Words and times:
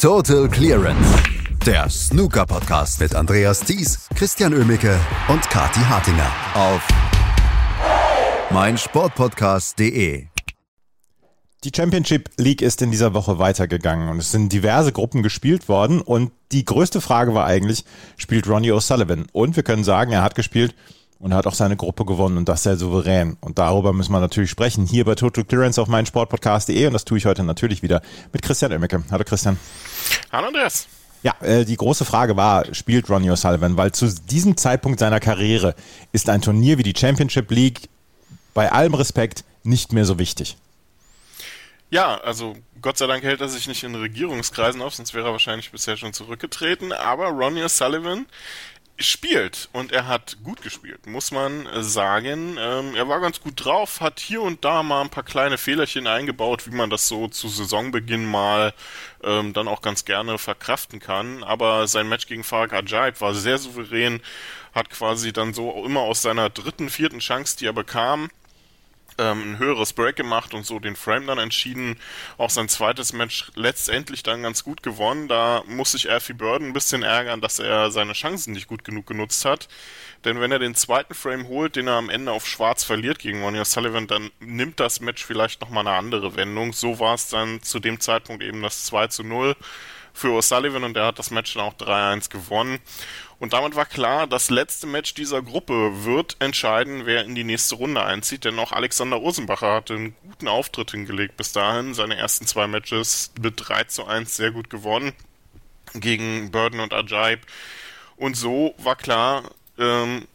Total 0.00 0.48
Clearance. 0.48 1.22
Der 1.66 1.90
Snooker-Podcast 1.90 3.00
mit 3.00 3.14
Andreas 3.14 3.60
Thies, 3.60 4.08
Christian 4.14 4.54
Ömicke 4.54 4.98
und 5.28 5.42
Kati 5.50 5.80
Hartinger 5.80 6.32
auf 6.54 6.88
meinsportpodcast.de. 8.50 10.24
Die 11.64 11.70
Championship 11.76 12.30
League 12.38 12.62
ist 12.62 12.80
in 12.80 12.90
dieser 12.90 13.12
Woche 13.12 13.38
weitergegangen 13.38 14.08
und 14.08 14.20
es 14.20 14.32
sind 14.32 14.50
diverse 14.50 14.92
Gruppen 14.92 15.22
gespielt 15.22 15.68
worden 15.68 16.00
und 16.00 16.32
die 16.50 16.64
größte 16.64 17.02
Frage 17.02 17.34
war 17.34 17.44
eigentlich, 17.44 17.84
spielt 18.16 18.48
Ronnie 18.48 18.72
O'Sullivan? 18.72 19.26
Und 19.32 19.56
wir 19.56 19.64
können 19.64 19.84
sagen, 19.84 20.12
er 20.12 20.22
hat 20.22 20.34
gespielt 20.34 20.74
und 21.20 21.34
hat 21.34 21.46
auch 21.46 21.54
seine 21.54 21.76
Gruppe 21.76 22.04
gewonnen 22.04 22.38
und 22.38 22.48
das 22.48 22.64
sehr 22.64 22.76
souverän. 22.76 23.36
Und 23.40 23.58
darüber 23.58 23.92
müssen 23.92 24.10
wir 24.12 24.20
natürlich 24.20 24.50
sprechen, 24.50 24.86
hier 24.86 25.04
bei 25.04 25.14
Total 25.14 25.44
Clearance 25.44 25.80
auf 25.80 25.86
meinsportpodcast.de 25.86 26.86
und 26.86 26.94
das 26.94 27.04
tue 27.04 27.18
ich 27.18 27.26
heute 27.26 27.44
natürlich 27.44 27.82
wieder 27.82 28.00
mit 28.32 28.42
Christian 28.42 28.72
Oemmeke. 28.72 29.04
Hallo 29.10 29.22
Christian. 29.24 29.58
Hallo 30.32 30.48
Andreas. 30.48 30.88
Ja, 31.22 31.34
äh, 31.42 31.66
die 31.66 31.76
große 31.76 32.06
Frage 32.06 32.36
war, 32.36 32.74
spielt 32.74 33.10
Ronnie 33.10 33.30
O'Sullivan? 33.30 33.76
Weil 33.76 33.92
zu 33.92 34.08
diesem 34.08 34.56
Zeitpunkt 34.56 34.98
seiner 34.98 35.20
Karriere 35.20 35.74
ist 36.12 36.30
ein 36.30 36.40
Turnier 36.40 36.78
wie 36.78 36.82
die 36.82 36.98
Championship 36.98 37.50
League 37.50 37.90
bei 38.54 38.72
allem 38.72 38.94
Respekt 38.94 39.44
nicht 39.62 39.92
mehr 39.92 40.06
so 40.06 40.18
wichtig. 40.18 40.56
Ja, 41.90 42.18
also 42.18 42.56
Gott 42.80 42.96
sei 42.96 43.06
Dank 43.06 43.24
hält 43.24 43.42
er 43.42 43.48
sich 43.48 43.68
nicht 43.68 43.82
in 43.82 43.94
Regierungskreisen 43.94 44.80
auf, 44.80 44.94
sonst 44.94 45.12
wäre 45.12 45.28
er 45.28 45.32
wahrscheinlich 45.32 45.70
bisher 45.70 45.98
schon 45.98 46.14
zurückgetreten. 46.14 46.92
Aber 46.92 47.28
Ronnie 47.28 47.64
O'Sullivan 47.64 48.24
spielt 49.00 49.68
und 49.72 49.92
er 49.92 50.06
hat 50.06 50.36
gut 50.44 50.62
gespielt, 50.62 51.06
muss 51.06 51.30
man 51.30 51.66
sagen. 51.82 52.56
Ähm, 52.58 52.94
er 52.94 53.08
war 53.08 53.20
ganz 53.20 53.40
gut 53.40 53.64
drauf, 53.64 54.00
hat 54.00 54.20
hier 54.20 54.42
und 54.42 54.64
da 54.64 54.82
mal 54.82 55.02
ein 55.02 55.10
paar 55.10 55.24
kleine 55.24 55.58
Fehlerchen 55.58 56.06
eingebaut, 56.06 56.66
wie 56.66 56.74
man 56.74 56.90
das 56.90 57.08
so 57.08 57.28
zu 57.28 57.48
Saisonbeginn 57.48 58.26
mal 58.26 58.74
ähm, 59.22 59.52
dann 59.52 59.68
auch 59.68 59.82
ganz 59.82 60.04
gerne 60.04 60.38
verkraften 60.38 61.00
kann. 61.00 61.42
Aber 61.42 61.86
sein 61.86 62.08
Match 62.08 62.26
gegen 62.26 62.44
Farag 62.44 62.72
Ajaib 62.72 63.20
war 63.20 63.34
sehr 63.34 63.58
souverän, 63.58 64.20
hat 64.74 64.90
quasi 64.90 65.32
dann 65.32 65.54
so 65.54 65.84
immer 65.84 66.00
aus 66.00 66.22
seiner 66.22 66.50
dritten, 66.50 66.90
vierten 66.90 67.20
Chance, 67.20 67.56
die 67.58 67.66
er 67.66 67.72
bekam, 67.72 68.30
ähm, 69.18 69.52
ein 69.54 69.58
höheres 69.58 69.92
Break 69.92 70.16
gemacht 70.16 70.54
und 70.54 70.64
so 70.64 70.78
den 70.78 70.96
Frame 70.96 71.26
dann 71.26 71.38
entschieden. 71.38 71.98
Auch 72.38 72.50
sein 72.50 72.68
zweites 72.68 73.12
Match 73.12 73.50
letztendlich 73.54 74.22
dann 74.22 74.42
ganz 74.42 74.64
gut 74.64 74.82
gewonnen. 74.82 75.28
Da 75.28 75.62
muss 75.66 75.92
sich 75.92 76.10
Alfie 76.10 76.32
Burden 76.32 76.68
ein 76.68 76.72
bisschen 76.72 77.02
ärgern, 77.02 77.40
dass 77.40 77.58
er 77.58 77.90
seine 77.90 78.12
Chancen 78.12 78.52
nicht 78.52 78.66
gut 78.66 78.84
genug 78.84 79.06
genutzt 79.06 79.44
hat. 79.44 79.68
Denn 80.24 80.40
wenn 80.40 80.52
er 80.52 80.58
den 80.58 80.74
zweiten 80.74 81.14
Frame 81.14 81.48
holt, 81.48 81.76
den 81.76 81.88
er 81.88 81.94
am 81.94 82.10
Ende 82.10 82.32
auf 82.32 82.46
Schwarz 82.46 82.84
verliert 82.84 83.18
gegen 83.18 83.42
Ronnie 83.42 83.64
Sullivan, 83.64 84.06
dann 84.06 84.30
nimmt 84.40 84.78
das 84.78 85.00
Match 85.00 85.24
vielleicht 85.24 85.60
nochmal 85.60 85.86
eine 85.86 85.96
andere 85.96 86.36
Wendung. 86.36 86.72
So 86.72 86.98
war 86.98 87.14
es 87.14 87.28
dann 87.28 87.62
zu 87.62 87.80
dem 87.80 88.00
Zeitpunkt 88.00 88.42
eben 88.42 88.62
das 88.62 88.84
2 88.84 89.06
zu 89.06 89.22
0 89.24 89.56
für 90.12 90.28
O'Sullivan 90.28 90.84
und 90.84 90.94
der 90.94 91.06
hat 91.06 91.18
das 91.18 91.30
Match 91.30 91.54
dann 91.54 91.64
auch 91.64 91.74
3-1 91.74 92.30
gewonnen. 92.30 92.78
Und 93.38 93.54
damit 93.54 93.74
war 93.74 93.86
klar, 93.86 94.26
das 94.26 94.50
letzte 94.50 94.86
Match 94.86 95.14
dieser 95.14 95.40
Gruppe 95.40 96.04
wird 96.04 96.36
entscheiden, 96.40 97.06
wer 97.06 97.24
in 97.24 97.34
die 97.34 97.44
nächste 97.44 97.76
Runde 97.76 98.02
einzieht, 98.02 98.44
denn 98.44 98.58
auch 98.58 98.72
Alexander 98.72 99.16
Rosenbacher 99.16 99.74
hatte 99.74 99.94
einen 99.94 100.14
guten 100.22 100.46
Auftritt 100.46 100.90
hingelegt 100.90 101.38
bis 101.38 101.52
dahin. 101.52 101.94
Seine 101.94 102.16
ersten 102.16 102.46
zwei 102.46 102.66
Matches 102.66 103.32
mit 103.40 103.54
3 103.56 103.84
zu 103.84 104.04
1 104.04 104.36
sehr 104.36 104.50
gut 104.50 104.68
gewonnen 104.68 105.14
gegen 105.94 106.50
Burden 106.50 106.80
und 106.80 106.92
Ajaib. 106.92 107.40
Und 108.16 108.36
so 108.36 108.74
war 108.76 108.96
klar, 108.96 109.44
ähm, 109.78 110.26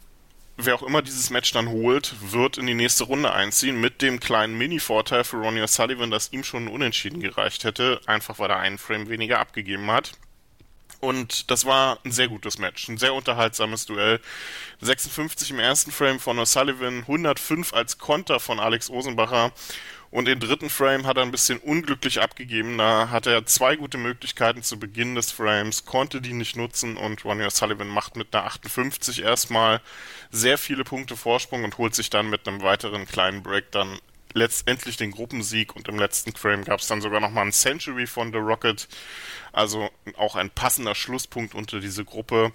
wer 0.56 0.74
auch 0.74 0.82
immer 0.82 1.02
dieses 1.02 1.30
Match 1.30 1.52
dann 1.52 1.68
holt, 1.68 2.14
wird 2.32 2.58
in 2.58 2.66
die 2.66 2.74
nächste 2.74 3.04
Runde 3.04 3.32
einziehen, 3.32 3.80
mit 3.80 4.02
dem 4.02 4.20
kleinen 4.20 4.56
Mini-Vorteil 4.56 5.24
für 5.24 5.36
Ronnie 5.36 5.62
O'Sullivan, 5.62 6.10
dass 6.10 6.32
ihm 6.32 6.44
schon 6.44 6.64
ein 6.64 6.72
Unentschieden 6.72 7.20
gereicht 7.20 7.64
hätte, 7.64 8.00
einfach 8.06 8.38
weil 8.38 8.50
er 8.50 8.58
einen 8.58 8.78
Frame 8.78 9.08
weniger 9.08 9.38
abgegeben 9.38 9.90
hat. 9.90 10.12
Und 11.00 11.50
das 11.50 11.66
war 11.66 11.98
ein 12.04 12.12
sehr 12.12 12.28
gutes 12.28 12.58
Match, 12.58 12.88
ein 12.88 12.96
sehr 12.96 13.14
unterhaltsames 13.14 13.86
Duell. 13.86 14.20
56 14.80 15.50
im 15.50 15.58
ersten 15.58 15.92
Frame 15.92 16.18
von 16.18 16.38
O'Sullivan, 16.38 17.00
105 17.00 17.74
als 17.74 17.98
Konter 17.98 18.40
von 18.40 18.58
Alex 18.58 18.88
Osenbacher. 18.88 19.52
Und 20.16 20.24
den 20.24 20.40
dritten 20.40 20.70
Frame 20.70 21.06
hat 21.06 21.18
er 21.18 21.24
ein 21.24 21.30
bisschen 21.30 21.58
unglücklich 21.58 22.22
abgegeben. 22.22 22.78
Da 22.78 23.10
hatte 23.10 23.30
er 23.30 23.44
zwei 23.44 23.76
gute 23.76 23.98
Möglichkeiten 23.98 24.62
zu 24.62 24.78
Beginn 24.78 25.14
des 25.14 25.30
Frames, 25.30 25.84
konnte 25.84 26.22
die 26.22 26.32
nicht 26.32 26.56
nutzen 26.56 26.96
und 26.96 27.22
Ronnie 27.26 27.44
O'Sullivan 27.44 27.84
macht 27.84 28.16
mit 28.16 28.34
einer 28.34 28.46
58 28.46 29.22
erstmal 29.22 29.82
sehr 30.30 30.56
viele 30.56 30.84
Punkte 30.84 31.18
Vorsprung 31.18 31.64
und 31.64 31.76
holt 31.76 31.94
sich 31.94 32.08
dann 32.08 32.30
mit 32.30 32.48
einem 32.48 32.62
weiteren 32.62 33.04
kleinen 33.06 33.42
Break 33.42 33.70
dann 33.72 33.98
letztendlich 34.32 34.96
den 34.96 35.10
Gruppensieg 35.10 35.76
und 35.76 35.86
im 35.86 35.98
letzten 35.98 36.32
Frame 36.32 36.64
gab 36.64 36.80
es 36.80 36.86
dann 36.86 37.02
sogar 37.02 37.20
nochmal 37.20 37.44
ein 37.44 37.52
Century 37.52 38.06
von 38.06 38.32
The 38.32 38.38
Rocket. 38.38 38.88
Also 39.52 39.90
auch 40.16 40.34
ein 40.34 40.48
passender 40.48 40.94
Schlusspunkt 40.94 41.54
unter 41.54 41.78
diese 41.78 42.06
Gruppe. 42.06 42.52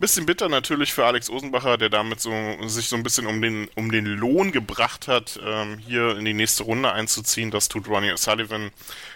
Bisschen 0.00 0.24
bitter 0.24 0.48
natürlich 0.48 0.94
für 0.94 1.04
Alex 1.04 1.28
Osenbacher, 1.28 1.76
der 1.76 1.90
damit 1.90 2.22
so 2.22 2.32
sich 2.66 2.88
so 2.88 2.96
ein 2.96 3.02
bisschen 3.02 3.26
um 3.26 3.42
den, 3.42 3.68
um 3.74 3.92
den 3.92 4.06
Lohn 4.06 4.50
gebracht 4.50 5.08
hat, 5.08 5.38
ähm, 5.44 5.76
hier 5.76 6.16
in 6.16 6.24
die 6.24 6.32
nächste 6.32 6.62
Runde 6.62 6.90
einzuziehen. 6.90 7.50
Das 7.50 7.68
tut 7.68 7.86
Ronnie 7.86 8.10
O'Sullivan. 8.10 8.70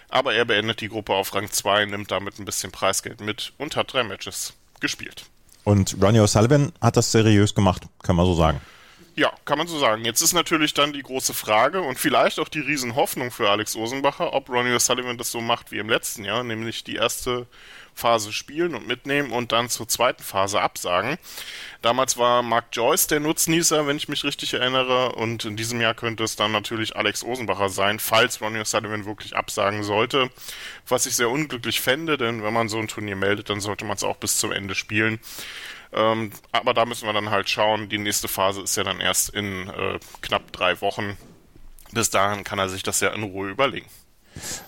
Aber 0.09 0.35
er 0.35 0.45
beendet 0.45 0.81
die 0.81 0.87
Gruppe 0.89 1.13
auf 1.13 1.33
Rang 1.33 1.49
2, 1.49 1.85
nimmt 1.85 2.11
damit 2.11 2.37
ein 2.37 2.45
bisschen 2.45 2.71
Preisgeld 2.71 3.19
mit 3.19 3.53
und 3.57 3.75
hat 3.75 3.93
drei 3.93 4.03
Matches 4.03 4.53
gespielt. 4.79 5.25
Und 5.63 5.97
Ronnie 5.99 6.19
O'Sullivan 6.19 6.71
hat 6.79 6.97
das 6.97 7.11
seriös 7.11 7.55
gemacht, 7.55 7.81
kann 8.03 8.15
man 8.15 8.27
so 8.27 8.35
sagen. 8.35 8.61
Ja, 9.17 9.31
kann 9.45 9.57
man 9.57 9.67
so 9.67 9.79
sagen. 9.79 10.03
Jetzt 10.03 10.21
ist 10.21 10.33
natürlich 10.33 10.73
dann 10.73 10.91
die 10.91 11.01
große 11.01 11.33
Frage 11.33 11.81
und 11.81 11.97
vielleicht 11.97 12.37
auch 12.37 12.49
die 12.49 12.59
Riesenhoffnung 12.59 13.31
für 13.31 13.49
Alex 13.49 13.77
Osenbacher, 13.77 14.33
ob 14.33 14.49
Ronnie 14.49 14.75
O'Sullivan 14.75 15.15
das 15.15 15.31
so 15.31 15.39
macht 15.39 15.71
wie 15.71 15.77
im 15.77 15.87
letzten 15.87 16.25
Jahr, 16.25 16.43
nämlich 16.43 16.83
die 16.83 16.95
erste 16.95 17.47
Phase 17.93 18.33
spielen 18.33 18.75
und 18.75 18.87
mitnehmen 18.87 19.31
und 19.31 19.53
dann 19.53 19.69
zur 19.69 19.87
zweiten 19.87 20.21
Phase 20.21 20.61
absagen. 20.61 21.17
Damals 21.81 22.17
war 22.17 22.43
Mark 22.43 22.65
Joyce 22.73 23.07
der 23.07 23.21
Nutznießer, 23.21 23.87
wenn 23.87 23.95
ich 23.95 24.09
mich 24.09 24.25
richtig 24.25 24.53
erinnere, 24.53 25.13
und 25.13 25.45
in 25.45 25.55
diesem 25.55 25.79
Jahr 25.79 25.93
könnte 25.93 26.25
es 26.25 26.35
dann 26.35 26.51
natürlich 26.51 26.97
Alex 26.97 27.23
Osenbacher 27.23 27.69
sein, 27.69 27.99
falls 27.99 28.41
Ronnie 28.41 28.59
O'Sullivan 28.59 29.05
wirklich 29.05 29.33
absagen 29.33 29.83
sollte, 29.83 30.29
was 30.89 31.05
ich 31.05 31.15
sehr 31.15 31.29
unglücklich 31.29 31.79
fände, 31.79 32.17
denn 32.17 32.43
wenn 32.43 32.53
man 32.53 32.67
so 32.67 32.79
ein 32.79 32.89
Turnier 32.89 33.15
meldet, 33.15 33.49
dann 33.49 33.61
sollte 33.61 33.85
man 33.85 33.95
es 33.95 34.03
auch 34.03 34.17
bis 34.17 34.39
zum 34.39 34.51
Ende 34.51 34.75
spielen. 34.75 35.21
Ähm, 35.95 36.31
aber 36.51 36.73
da 36.73 36.85
müssen 36.85 37.07
wir 37.07 37.13
dann 37.13 37.29
halt 37.29 37.49
schauen. 37.49 37.89
Die 37.89 37.97
nächste 37.97 38.27
Phase 38.27 38.61
ist 38.61 38.75
ja 38.75 38.83
dann 38.83 38.99
erst 38.99 39.29
in 39.29 39.69
äh, 39.69 39.99
knapp 40.21 40.51
drei 40.51 40.81
Wochen. 40.81 41.17
Bis 41.91 42.09
dahin 42.09 42.43
kann 42.43 42.59
er 42.59 42.69
sich 42.69 42.83
das 42.83 42.99
ja 42.99 43.09
in 43.09 43.23
Ruhe 43.23 43.49
überlegen. 43.49 43.87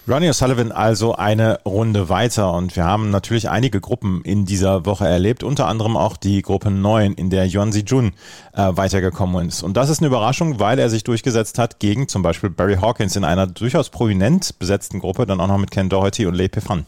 Ronnie 0.08 0.30
O'Sullivan 0.30 0.72
also 0.72 1.16
eine 1.16 1.60
Runde 1.66 2.08
weiter 2.08 2.54
und 2.54 2.78
wir 2.78 2.86
haben 2.86 3.10
natürlich 3.10 3.50
einige 3.50 3.82
Gruppen 3.82 4.22
in 4.24 4.46
dieser 4.46 4.86
Woche 4.86 5.06
erlebt, 5.06 5.44
unter 5.44 5.68
anderem 5.68 5.98
auch 5.98 6.16
die 6.16 6.42
Gruppe 6.42 6.72
9, 6.72 7.14
in 7.14 7.30
der 7.30 7.46
Yuan 7.46 7.72
Jun 7.72 8.14
äh, 8.54 8.70
weitergekommen 8.72 9.50
ist. 9.50 9.64
Und 9.64 9.76
das 9.76 9.90
ist 9.90 10.00
eine 10.00 10.08
Überraschung, 10.08 10.60
weil 10.60 10.80
er 10.80 10.90
sich 10.90 11.04
durchgesetzt 11.04 11.60
hat 11.60 11.80
gegen 11.80 12.08
zum 12.08 12.22
Beispiel 12.22 12.50
Barry 12.50 12.78
Hawkins 12.78 13.18
in 13.18 13.26
einer 13.26 13.46
durchaus 13.46 13.90
prominent 13.90 14.58
besetzten 14.58 15.00
Gruppe, 15.00 15.26
dann 15.26 15.42
auch 15.42 15.48
noch 15.48 15.58
mit 15.58 15.72
Ken 15.72 15.90
Doherty 15.90 16.26
und 16.26 16.36
Lei 16.36 16.48
Pefan. 16.48 16.86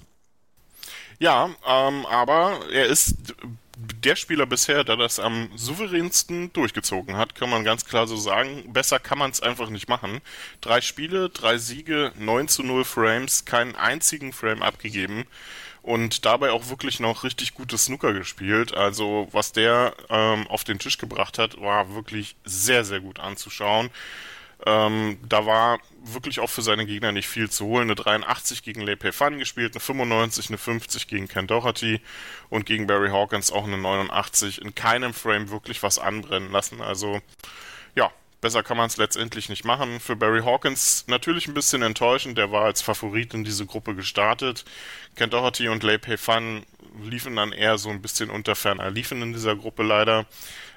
Ja, 1.20 1.50
ähm, 1.68 2.06
aber 2.06 2.60
er 2.72 2.86
ist 2.86 3.18
der 4.04 4.16
Spieler 4.16 4.46
bisher, 4.46 4.84
der 4.84 4.98
das 4.98 5.20
am 5.20 5.50
souveränsten 5.56 6.52
durchgezogen 6.54 7.16
hat, 7.16 7.36
kann 7.36 7.50
man 7.50 7.64
ganz 7.64 7.86
klar 7.86 8.08
so 8.08 8.18
sagen. 8.18 8.74
Besser 8.74 9.00
kann 9.00 9.18
man 9.18 9.32
es 9.32 9.42
einfach 9.42 9.70
nicht 9.70 9.88
machen. 9.88 10.22
Drei 10.62 10.82
Spiele, 10.82 11.30
drei 11.30 11.58
Siege, 11.58 12.12
9 12.18 12.48
zu 12.48 12.64
0 12.64 12.84
Frames, 12.84 13.46
keinen 13.46 13.76
einzigen 13.76 14.34
Frame 14.34 14.64
abgegeben 14.64 15.26
und 15.82 16.26
dabei 16.26 16.52
auch 16.52 16.70
wirklich 16.70 17.00
noch 17.00 17.24
richtig 17.24 17.54
gutes 17.54 17.86
Snooker 17.86 18.14
gespielt. 18.14 18.74
Also 18.74 19.30
was 19.32 19.54
der 19.54 19.94
ähm, 20.10 20.48
auf 20.48 20.64
den 20.64 20.80
Tisch 20.80 20.98
gebracht 20.98 21.38
hat, 21.38 21.60
war 21.60 21.94
wirklich 21.96 22.36
sehr, 22.44 22.84
sehr 22.84 23.00
gut 23.00 23.20
anzuschauen. 23.20 23.90
Ähm, 24.66 25.18
da 25.28 25.46
war 25.46 25.80
wirklich 26.04 26.40
auch 26.40 26.50
für 26.50 26.62
seine 26.62 26.86
Gegner 26.86 27.12
nicht 27.12 27.28
viel 27.28 27.50
zu 27.50 27.66
holen. 27.66 27.84
Eine 27.84 27.96
83 27.96 28.64
gegen 28.64 28.82
Lei 28.82 28.98
Fan 29.12 29.40
gespielt, 29.40 29.74
eine 29.74 29.80
95, 29.80 30.50
eine 30.50 30.58
50 30.58 31.08
gegen 31.08 31.28
Ken 31.28 31.48
Doherty 31.48 32.02
und 32.50 32.66
gegen 32.66 32.88
Barry 32.88 33.10
Hawkins 33.10 33.52
auch 33.52 33.66
eine 33.66 33.78
89. 33.78 34.62
In 34.62 34.76
keinem 34.76 35.14
Frame 35.14 35.50
wirklich 35.50 35.82
was 35.84 35.98
anbrennen 35.98 36.52
lassen. 36.52 36.82
Also 36.82 37.22
ja, 37.96 38.12
besser 38.42 38.64
kann 38.64 38.78
man 38.78 38.88
es 38.88 38.98
letztendlich 38.98 39.48
nicht 39.48 39.64
machen. 39.64 40.00
Für 40.00 40.16
Barry 40.16 40.42
Hawkins 40.42 41.06
natürlich 41.08 41.48
ein 41.48 41.54
bisschen 41.54 41.82
enttäuschend. 41.82 42.38
Der 42.38 42.52
war 42.52 42.66
als 42.66 42.82
Favorit 42.82 43.34
in 43.34 43.46
diese 43.46 43.66
Gruppe 43.66 43.96
gestartet. 43.96 44.66
Ken 45.16 45.30
Doherty 45.30 45.70
und 45.70 45.84
Lei 45.84 46.00
Fan 46.18 46.66
liefen 47.02 47.36
dann 47.36 47.54
eher 47.54 47.78
so 47.78 47.90
ein 47.90 48.02
bisschen 48.02 48.30
unter 48.30 48.56
ferner 48.56 48.92
liefen 48.92 49.22
in 49.22 49.34
dieser 49.34 49.56
Gruppe 49.56 49.84
leider. 49.84 50.26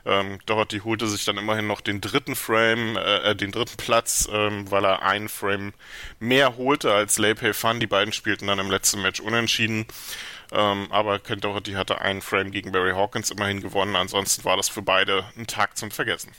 Ähm, 0.04 0.38
Doherty 0.46 0.80
holte 0.80 1.06
sich 1.06 1.24
dann 1.24 1.38
immerhin 1.38 1.66
noch 1.66 1.80
den 1.80 2.00
dritten 2.00 2.34
Frame, 2.34 2.96
äh, 2.96 3.30
äh, 3.30 3.36
den 3.36 3.52
dritten 3.52 3.76
Platz, 3.76 4.28
ähm, 4.32 4.70
weil 4.70 4.84
er 4.84 5.02
einen 5.02 5.28
Frame 5.28 5.72
mehr 6.18 6.56
holte 6.56 6.92
als 6.92 7.18
Lei 7.18 7.34
Pei 7.34 7.52
Fan. 7.52 7.80
Die 7.80 7.86
beiden 7.86 8.12
spielten 8.12 8.48
dann 8.48 8.58
im 8.58 8.70
letzten 8.70 9.02
Match 9.02 9.20
unentschieden. 9.20 9.86
Ähm, 10.52 10.88
aber 10.90 11.18
Ken 11.18 11.40
Doherty 11.40 11.72
hatte 11.72 12.00
einen 12.00 12.20
Frame 12.20 12.50
gegen 12.50 12.72
Barry 12.72 12.92
Hawkins 12.92 13.30
immerhin 13.30 13.60
gewonnen. 13.62 13.96
Ansonsten 13.96 14.44
war 14.44 14.56
das 14.56 14.68
für 14.68 14.82
beide 14.82 15.24
ein 15.36 15.46
Tag 15.46 15.78
zum 15.78 15.90
Vergessen. 15.90 16.32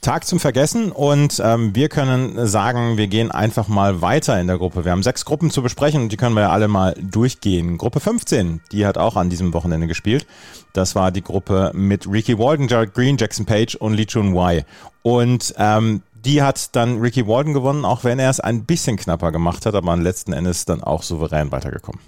Tag 0.00 0.26
zum 0.26 0.40
Vergessen 0.40 0.92
und 0.92 1.42
ähm, 1.44 1.74
wir 1.74 1.90
können 1.90 2.46
sagen, 2.46 2.96
wir 2.96 3.06
gehen 3.06 3.30
einfach 3.30 3.68
mal 3.68 4.00
weiter 4.00 4.40
in 4.40 4.46
der 4.46 4.56
Gruppe. 4.56 4.86
Wir 4.86 4.92
haben 4.92 5.02
sechs 5.02 5.26
Gruppen 5.26 5.50
zu 5.50 5.62
besprechen 5.62 6.02
und 6.02 6.10
die 6.10 6.16
können 6.16 6.34
wir 6.34 6.42
ja 6.42 6.50
alle 6.50 6.68
mal 6.68 6.94
durchgehen. 6.98 7.76
Gruppe 7.76 8.00
15, 8.00 8.62
die 8.72 8.86
hat 8.86 8.96
auch 8.96 9.16
an 9.16 9.28
diesem 9.28 9.52
Wochenende 9.52 9.86
gespielt. 9.86 10.26
Das 10.72 10.94
war 10.94 11.10
die 11.10 11.22
Gruppe 11.22 11.70
mit 11.74 12.10
Ricky 12.10 12.38
Walden, 12.38 12.66
Jared 12.66 12.94
Green, 12.94 13.18
Jackson 13.18 13.44
Page 13.44 13.74
und 13.74 13.92
Lee 13.92 14.06
Chun 14.06 14.34
Wai. 14.34 14.64
Und 15.02 15.54
ähm, 15.58 16.02
die 16.14 16.40
hat 16.40 16.74
dann 16.74 17.00
Ricky 17.00 17.26
Walden 17.26 17.52
gewonnen, 17.52 17.84
auch 17.84 18.02
wenn 18.02 18.18
er 18.18 18.30
es 18.30 18.40
ein 18.40 18.64
bisschen 18.64 18.96
knapper 18.96 19.32
gemacht 19.32 19.66
hat, 19.66 19.74
aber 19.74 19.94
letzten 19.98 20.32
Endes 20.32 20.64
dann 20.64 20.82
auch 20.82 21.02
souverän 21.02 21.52
weitergekommen. 21.52 22.00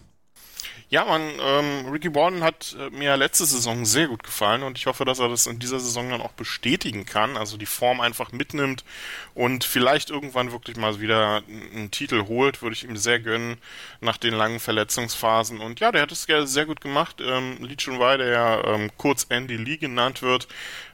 Ja, 0.92 1.06
man, 1.06 1.22
ähm, 1.40 1.88
Ricky 1.90 2.14
Warden 2.14 2.42
hat 2.42 2.76
äh, 2.78 2.90
mir 2.90 3.16
letzte 3.16 3.46
Saison 3.46 3.86
sehr 3.86 4.08
gut 4.08 4.22
gefallen 4.22 4.62
und 4.62 4.76
ich 4.76 4.84
hoffe, 4.84 5.06
dass 5.06 5.20
er 5.20 5.30
das 5.30 5.46
in 5.46 5.58
dieser 5.58 5.80
Saison 5.80 6.10
dann 6.10 6.20
auch 6.20 6.32
bestätigen 6.32 7.06
kann, 7.06 7.38
also 7.38 7.56
die 7.56 7.64
Form 7.64 8.02
einfach 8.02 8.30
mitnimmt 8.32 8.84
und 9.32 9.64
vielleicht 9.64 10.10
irgendwann 10.10 10.52
wirklich 10.52 10.76
mal 10.76 11.00
wieder 11.00 11.44
einen 11.48 11.90
Titel 11.90 12.26
holt, 12.26 12.60
würde 12.60 12.74
ich 12.74 12.84
ihm 12.84 12.98
sehr 12.98 13.20
gönnen 13.20 13.56
nach 14.02 14.18
den 14.18 14.34
langen 14.34 14.60
Verletzungsphasen. 14.60 15.60
Und 15.60 15.80
ja, 15.80 15.92
der 15.92 16.02
hat 16.02 16.12
es 16.12 16.24
sehr 16.24 16.66
gut 16.66 16.82
gemacht. 16.82 17.22
Ähm, 17.22 17.56
Lee 17.60 17.76
Chun 17.76 17.98
Wei, 17.98 18.18
der 18.18 18.28
ja 18.28 18.74
ähm, 18.74 18.90
kurz 18.98 19.24
Andy 19.30 19.56
Lee 19.56 19.78
genannt 19.78 20.20
wird, 20.20 20.46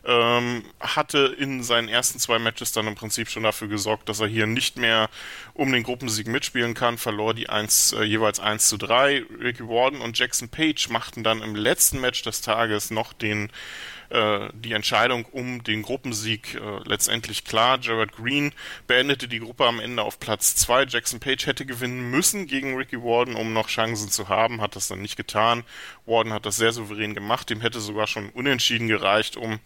ähm, 0.05 0.62
hatte 0.81 1.35
in 1.39 1.62
seinen 1.62 1.89
ersten 1.89 2.19
zwei 2.21 2.39
Matches 2.39 2.71
dann 2.71 2.87
im 2.87 2.95
Prinzip 2.95 3.29
schon 3.29 3.43
dafür 3.43 3.67
gesorgt, 3.67 4.09
dass 4.09 4.21
er 4.21 4.29
hier 4.29 4.47
nicht 4.47 4.79
mehr 4.79 5.11
um 5.55 5.73
den 5.73 5.83
Gruppensieg 5.83 6.29
mitspielen 6.29 6.75
kann, 6.75 6.99
verlor 6.99 7.35
die 7.35 7.49
1, 7.49 7.93
äh, 7.93 8.05
jeweils 8.05 8.39
1 8.39 8.69
zu 8.69 8.77
3. 8.77 9.25
Ricky 9.41 9.69
Warden 9.69 9.88
und 9.96 10.19
Jackson 10.19 10.49
Page 10.49 10.88
machten 10.90 11.25
dann 11.25 11.43
im 11.43 11.56
letzten 11.56 12.00
Match 12.00 12.23
des 12.23 12.40
Tages 12.40 12.90
noch 12.90 13.12
den 13.12 13.50
äh, 14.10 14.49
die 14.55 14.72
Entscheidung 14.72 15.25
um 15.26 15.62
den 15.62 15.82
Gruppensieg 15.82 16.55
äh, 16.55 16.81
letztendlich 16.84 17.44
klar. 17.44 17.78
Jared 17.81 18.12
Green 18.12 18.52
beendete 18.87 19.28
die 19.28 19.40
Gruppe 19.40 19.66
am 19.66 19.81
Ende 19.81 20.02
auf 20.02 20.19
Platz 20.19 20.56
2. 20.56 20.84
Jackson 20.84 21.20
Page 21.20 21.46
hätte 21.46 21.66
gewinnen 21.66 22.10
müssen 22.10 22.46
gegen 22.46 22.76
Ricky 22.76 23.02
Warden, 23.02 23.34
um 23.34 23.52
noch 23.52 23.69
Chancen 23.69 24.08
zu 24.08 24.28
haben, 24.28 24.60
hat 24.60 24.76
das 24.76 24.88
dann 24.88 25.02
nicht 25.02 25.16
getan. 25.16 25.64
Warden 26.06 26.32
hat 26.32 26.46
das 26.46 26.56
sehr 26.56 26.72
souverän 26.72 27.14
gemacht, 27.14 27.50
dem 27.50 27.60
hätte 27.60 27.81
sogar 27.81 28.06
schon 28.06 28.31
unentschieden 28.31 28.88
gereicht, 28.88 29.37
um, 29.37 29.60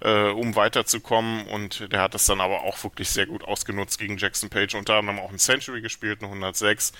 äh, 0.00 0.28
um 0.28 0.54
weiterzukommen 0.54 1.46
und 1.46 1.90
der 1.90 2.02
hat 2.02 2.14
das 2.14 2.26
dann 2.26 2.40
aber 2.40 2.62
auch 2.62 2.82
wirklich 2.84 3.08
sehr 3.08 3.26
gut 3.26 3.44
ausgenutzt 3.44 3.98
gegen 3.98 4.18
Jackson 4.18 4.50
Page, 4.50 4.74
unter 4.74 4.96
anderem 4.96 5.18
auch 5.18 5.30
ein 5.30 5.38
Century 5.38 5.80
gespielt, 5.80 6.20
eine 6.20 6.28
106. 6.28 6.92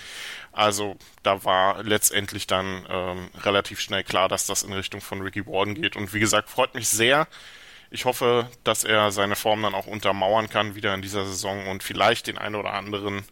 Also 0.52 0.96
da 1.22 1.44
war 1.44 1.82
letztendlich 1.82 2.46
dann 2.46 2.86
ähm, 2.88 3.28
relativ 3.42 3.80
schnell 3.80 4.04
klar, 4.04 4.28
dass 4.28 4.46
das 4.46 4.62
in 4.62 4.72
Richtung 4.72 5.00
von 5.00 5.20
Ricky 5.20 5.46
Warden 5.46 5.74
geht 5.74 5.94
und 5.94 6.14
wie 6.14 6.20
gesagt, 6.20 6.48
freut 6.48 6.74
mich 6.74 6.77
sehr, 6.86 7.26
ich 7.90 8.04
hoffe, 8.04 8.48
dass 8.64 8.84
er 8.84 9.10
seine 9.10 9.34
Form 9.34 9.62
dann 9.62 9.74
auch 9.74 9.86
untermauern 9.86 10.50
kann 10.50 10.74
wieder 10.74 10.94
in 10.94 11.02
dieser 11.02 11.24
Saison 11.24 11.66
und 11.68 11.82
vielleicht 11.82 12.26
den 12.26 12.38
einen 12.38 12.54
oder 12.54 12.74
anderen, 12.74 13.24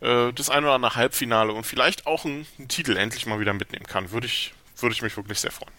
äh, 0.00 0.32
das 0.32 0.50
eine 0.50 0.66
oder 0.66 0.74
andere 0.74 0.94
Halbfinale 0.96 1.52
und 1.52 1.64
vielleicht 1.64 2.06
auch 2.06 2.24
einen, 2.24 2.46
einen 2.58 2.68
Titel 2.68 2.96
endlich 2.96 3.26
mal 3.26 3.40
wieder 3.40 3.52
mitnehmen 3.52 3.86
kann. 3.86 4.10
Würde 4.10 4.26
ich, 4.26 4.54
würde 4.78 4.94
ich 4.94 5.02
mich 5.02 5.16
wirklich 5.16 5.38
sehr 5.38 5.52
freuen. 5.52 5.72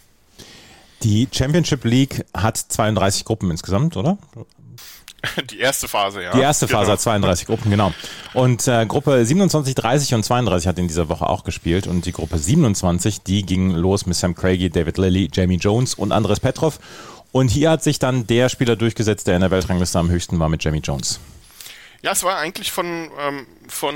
Die 1.03 1.27
Championship 1.31 1.83
League 1.83 2.25
hat 2.35 2.57
32 2.57 3.25
Gruppen 3.25 3.49
insgesamt, 3.49 3.97
oder? 3.97 4.19
Die 5.51 5.59
erste 5.59 5.87
Phase, 5.87 6.23
ja. 6.23 6.31
Die 6.31 6.39
erste 6.39 6.67
Phase 6.67 6.85
genau. 6.85 6.93
hat 6.93 7.01
32 7.01 7.47
Gruppen, 7.47 7.69
genau. 7.69 7.93
Und 8.33 8.67
äh, 8.67 8.85
Gruppe 8.85 9.23
27, 9.23 9.75
30 9.75 10.13
und 10.15 10.23
32 10.23 10.67
hat 10.67 10.79
in 10.79 10.87
dieser 10.87 11.09
Woche 11.09 11.27
auch 11.27 11.43
gespielt. 11.43 11.87
Und 11.87 12.05
die 12.05 12.11
Gruppe 12.11 12.37
27, 12.37 13.21
die 13.21 13.43
ging 13.43 13.71
los 13.71 14.05
mit 14.05 14.15
Sam 14.15 14.35
Craigie, 14.35 14.69
David 14.69 14.97
Lilly, 14.97 15.29
Jamie 15.31 15.57
Jones 15.57 15.93
und 15.93 16.11
Andres 16.11 16.39
Petrov. 16.39 16.79
Und 17.31 17.49
hier 17.49 17.69
hat 17.69 17.83
sich 17.83 17.99
dann 17.99 18.27
der 18.27 18.49
Spieler 18.49 18.75
durchgesetzt, 18.75 19.27
der 19.27 19.35
in 19.35 19.41
der 19.41 19.51
Weltrangliste 19.51 19.99
am 19.99 20.09
höchsten 20.09 20.39
war 20.39 20.49
mit 20.49 20.63
Jamie 20.63 20.81
Jones. 20.83 21.19
Ja, 22.01 22.11
es 22.11 22.23
war 22.23 22.37
eigentlich 22.37 22.71
von, 22.71 23.09
ähm, 23.19 23.45
von 23.67 23.95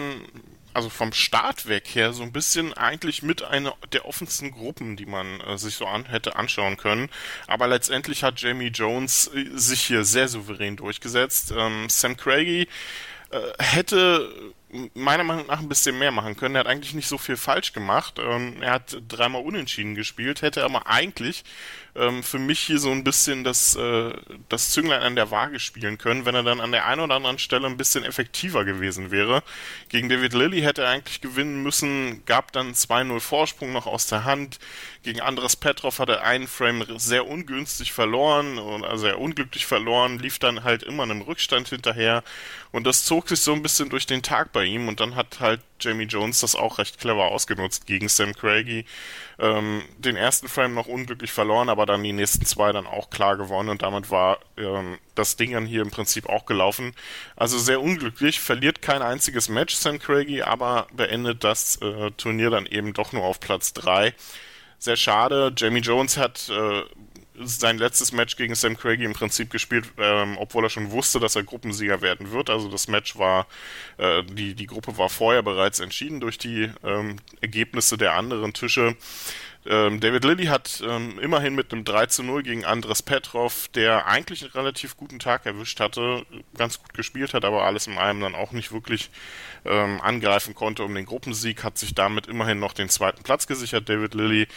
also 0.76 0.90
vom 0.90 1.14
Start 1.14 1.68
weg 1.68 1.86
her 1.94 2.12
so 2.12 2.24
ein 2.24 2.34
bisschen 2.34 2.74
eigentlich 2.74 3.24
mit 3.24 3.44
einer 3.44 3.76
der 3.94 4.06
offensten 4.06 4.52
Gruppen, 4.52 4.98
die 4.98 5.06
man 5.06 5.40
äh, 5.42 5.58
sich 5.58 5.76
so 5.76 5.86
an, 5.86 6.06
hätte 6.06 6.36
anschauen 6.36 6.76
können. 6.76 7.10
Aber 7.48 7.68
letztendlich 7.68 8.24
hat 8.24 8.42
Jamie 8.42 8.68
Jones 8.68 9.32
äh, 9.34 9.46
sich 9.54 9.82
hier 9.82 10.04
sehr 10.04 10.28
souverän 10.28 10.76
durchgesetzt. 10.76 11.54
Ähm, 11.58 11.88
Sam 11.90 12.18
Craigie 12.18 12.68
äh, 13.32 13.40
hätte 13.58 14.30
meiner 14.94 15.24
Meinung 15.24 15.48
nach 15.48 15.60
ein 15.60 15.70
bisschen 15.70 15.98
mehr 15.98 16.12
machen 16.12 16.36
können. 16.36 16.56
Er 16.56 16.60
hat 16.60 16.68
eigentlich 16.68 16.94
nicht 16.94 17.08
so 17.08 17.18
viel 17.18 17.38
falsch 17.38 17.74
gemacht. 17.74 18.20
Ähm, 18.20 18.62
er 18.62 18.74
hat 18.74 18.98
dreimal 19.08 19.44
unentschieden 19.44 19.96
gespielt, 19.96 20.42
hätte 20.42 20.64
aber 20.64 20.88
eigentlich 20.88 21.44
ähm, 21.96 22.24
für 22.24 22.40
mich 22.40 22.60
hier 22.60 22.80
so 22.80 22.92
ein 22.92 23.04
bisschen 23.04 23.44
das, 23.44 23.76
äh, 23.76 24.14
das 24.50 24.72
Zünglein 24.72 25.02
an 25.02 25.16
der 25.16 25.32
Waage 25.32 25.60
spielen 25.60 25.98
können, 25.98 26.26
wenn 26.26 26.36
er 26.36 26.44
dann 26.44 26.60
an 26.60 26.72
der 26.72 26.86
einen 26.86 27.02
oder 27.02 27.16
anderen 27.16 27.40
Stelle 27.40 27.68
ein 27.68 27.78
bisschen 27.78 28.04
effektiver 28.04 28.66
gewesen 28.66 29.12
wäre. 29.12 29.44
Gegen 29.90 30.10
David 30.10 30.34
Lilly 30.34 30.62
hätte 30.62 30.84
er 30.84 30.90
eigentlich 30.90 31.22
gewinnen 31.22 31.64
müssen, 31.64 32.24
gab 32.26 32.52
dann 32.52 32.74
2-0 32.74 33.20
Vorsprung 33.20 33.72
noch 33.72 33.88
aus 33.88 34.08
der 34.08 34.26
Hand. 34.26 34.60
Gegen 35.04 35.22
Andres 35.22 35.56
Petrov 35.56 36.00
hat 36.00 36.10
er 36.10 36.24
einen 36.24 36.48
Frame 36.48 36.86
sehr 36.98 37.28
ungünstig 37.28 37.94
verloren, 37.94 38.58
also 38.84 39.06
sehr 39.06 39.20
unglücklich 39.20 39.66
verloren, 39.66 40.20
lief 40.20 40.40
dann 40.40 40.64
halt 40.64 40.84
immer 40.84 41.04
einem 41.04 41.22
Rückstand 41.22 41.70
hinterher 41.70 42.24
und 42.76 42.86
das 42.86 43.06
zog 43.06 43.30
sich 43.30 43.40
so 43.40 43.54
ein 43.54 43.64
bisschen 43.64 43.88
durch 43.88 44.06
den 44.06 44.22
Tag 44.22 44.52
bei 44.52 44.66
ihm 44.66 44.90
und 44.90 45.00
dann 45.00 45.16
hat 45.16 45.40
halt 45.40 45.62
Jamie 45.80 46.04
Jones 46.04 46.42
das 46.42 46.58
auch 46.58 46.78
recht 46.78 47.00
clever 47.00 47.32
ausgenutzt 47.32 47.88
gegen 47.88 48.10
Sam 48.10 48.34
Craigie. 48.34 48.84
Ähm, 49.40 49.82
den 49.98 50.18
ersten 50.18 50.50
Frame 50.50 50.74
noch 50.74 50.88
unglücklich 50.88 51.32
verloren, 51.32 51.70
aber 51.70 51.86
dann 51.86 52.04
die 52.04 52.12
nächsten 52.12 52.46
zwei 52.46 52.74
dann 52.74 52.86
auch 52.86 53.10
klar 53.10 53.38
gewonnen 53.38 53.70
und 53.70 53.82
damit 53.82 54.12
war 54.12 54.40
ähm, 54.58 54.98
das 55.16 55.38
Ding 55.38 55.54
dann 55.54 55.66
hier 55.66 55.84
im 55.84 55.90
Prinzip 55.90 56.28
auch 56.28 56.46
gelaufen. 56.46 56.94
Also 57.38 57.58
sehr 57.58 57.80
unglücklich, 57.80 58.42
verliert 58.42 58.82
kein 58.82 59.02
einziges 59.02 59.48
Match 59.48 59.74
Sam 59.74 59.98
Craigie, 59.98 60.44
aber 60.44 60.88
beendet 60.92 61.46
das 61.46 61.78
äh, 61.78 62.12
Turnier 62.12 62.50
dann 62.50 62.66
eben 62.66 62.92
doch 62.92 63.14
nur 63.14 63.24
auf 63.24 63.40
Platz 63.40 63.72
drei. 63.72 64.14
Sehr 64.80 64.98
schade. 64.98 65.54
Jamie 65.56 65.80
Jones 65.80 66.18
hat 66.18 66.50
äh, 66.50 66.84
sein 67.44 67.78
letztes 67.78 68.12
Match 68.12 68.36
gegen 68.36 68.56
Sam 68.56 68.78
Craigie 68.78 69.04
im 69.06 69.14
Prinzip 69.14 69.50
gespielt, 69.50 69.86
ähm, 69.98 70.38
obwohl 70.38 70.64
er 70.66 70.70
schon 70.70 70.92
wusste, 70.92 71.20
dass 71.20 71.36
er 71.36 71.44
Gruppensieger 71.44 72.02
werden 72.02 72.32
wird. 72.32 72.50
Also 72.50 72.70
das 72.70 72.88
Match 72.88 73.18
war, 73.18 73.48
äh, 73.98 74.24
die, 74.24 74.54
die 74.54 74.68
Gruppe 74.68 74.98
war 74.98 75.10
vorher 75.10 75.44
bereits 75.44 75.80
entschieden 75.80 76.20
durch 76.20 76.38
die 76.38 76.70
ähm, 76.84 77.18
Ergebnisse 77.42 77.98
der 77.98 78.14
anderen 78.14 78.54
Tische. 78.54 78.96
Ähm, 79.68 80.00
David 80.00 80.24
Lilly 80.26 80.46
hat 80.46 80.84
ähm, 80.88 81.18
immerhin 81.18 81.56
mit 81.56 81.74
einem 81.74 81.86
3 81.86 82.06
zu 82.06 82.22
0 82.22 82.44
gegen 82.44 82.66
Andres 82.66 83.02
Petrov, 83.02 83.68
der 83.70 84.06
eigentlich 84.06 84.44
einen 84.44 84.52
relativ 84.52 84.96
guten 84.96 85.18
Tag 85.18 85.48
erwischt 85.48 85.80
hatte, 85.80 86.24
ganz 86.56 86.80
gut 86.80 86.94
gespielt 86.94 87.34
hat, 87.34 87.46
aber 87.46 87.64
alles 87.64 87.88
in 87.88 87.98
allem 87.98 88.20
dann 88.20 88.36
auch 88.36 88.52
nicht 88.52 88.72
wirklich 88.72 89.10
ähm, 89.66 90.00
angreifen 90.02 90.54
konnte 90.54 90.84
um 90.84 90.94
den 90.94 91.08
Gruppensieg, 91.08 91.64
hat 91.64 91.80
sich 91.80 91.96
damit 91.96 92.28
immerhin 92.28 92.60
noch 92.60 92.74
den 92.74 92.90
zweiten 92.90 93.24
Platz 93.24 93.48
gesichert, 93.48 93.90
David 93.90 94.14
Lilly. 94.14 94.48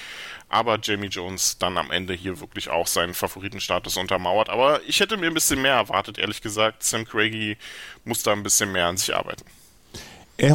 Aber 0.51 0.79
Jamie 0.83 1.09
Jones 1.09 1.57
dann 1.59 1.79
am 1.79 1.91
Ende 1.91 2.13
hier 2.13 2.41
wirklich 2.41 2.69
auch 2.69 2.87
seinen 2.87 3.15
Favoritenstatus 3.15 3.97
untermauert. 3.97 4.51
Aber 4.51 4.81
ich 4.87 5.01
hätte 5.01 5.17
mir 5.17 5.29
ein 5.29 5.35
bisschen 5.35 5.63
mehr 5.63 5.75
erwartet, 5.75 6.19
ehrlich 6.19 6.43
gesagt. 6.43 6.83
Sam 6.83 7.07
Craigie 7.07 7.57
muss 8.05 8.23
da 8.23 8.33
ein 8.33 8.43
bisschen 8.43 8.73
mehr 8.73 8.87
an 8.87 8.99
sich 8.99 9.15
arbeiten. 9.15 9.45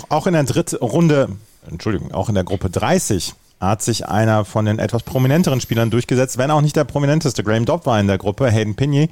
Auch 0.10 0.28
in 0.28 0.34
der 0.34 0.44
dritten 0.44 0.78
Runde, 0.78 1.38
Entschuldigung, 1.70 2.12
auch 2.12 2.30
in 2.30 2.36
der 2.36 2.44
Gruppe 2.44 2.70
30 2.70 3.34
hat 3.68 3.82
sich 3.82 4.08
einer 4.08 4.46
von 4.46 4.66
den 4.66 4.80
etwas 4.80 5.04
prominenteren 5.04 5.62
Spielern 5.62 5.90
durchgesetzt, 5.90 6.38
wenn 6.38 6.52
auch 6.52 6.62
nicht 6.62 6.76
der 6.76 6.84
prominenteste. 6.84 7.44
Graham 7.44 7.66
Dobb 7.66 7.86
war 7.86 8.00
in 8.00 8.08
der 8.08 8.18
Gruppe, 8.18 8.50
Hayden 8.50 8.76
Pinney, 8.76 9.10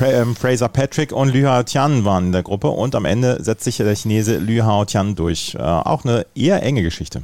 ähm, 0.00 0.36
Fraser 0.36 0.68
Patrick 0.68 1.12
und 1.12 1.32
Lü 1.32 1.44
Hao 1.44 1.62
Tian 1.62 2.04
waren 2.04 2.26
in 2.26 2.32
der 2.32 2.42
Gruppe 2.42 2.68
und 2.68 2.94
am 2.94 3.04
Ende 3.04 3.42
setzt 3.42 3.64
sich 3.64 3.78
der 3.78 3.94
Chinese 3.94 4.38
Lü 4.38 4.60
Hao 4.60 4.84
Tian 4.84 5.14
durch. 5.14 5.54
Äh, 5.54 5.62
auch 5.62 6.04
eine 6.04 6.26
eher 6.34 6.62
enge 6.62 6.82
Geschichte. 6.82 7.22